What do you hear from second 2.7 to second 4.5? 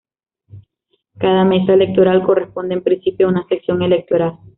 en principio, a una sección electoral.